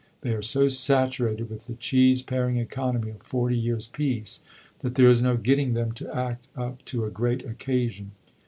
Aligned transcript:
They 0.21 0.31
are 0.33 0.41
so 0.41 0.67
saturated 0.67 1.47
with 1.51 1.67
the 1.67 1.75
cheese 1.75 2.23
paring 2.23 2.57
economy 2.57 3.11
of 3.11 3.21
forty 3.21 3.55
years' 3.55 3.85
peace, 3.85 4.41
that 4.79 4.95
there 4.95 5.11
is 5.11 5.21
no 5.21 5.37
getting 5.37 5.75
them 5.75 5.91
to 5.91 6.09
act 6.11 6.47
up 6.55 6.83
to 6.85 7.05
a 7.05 7.11
great 7.11 7.45
occasion." 7.45 8.09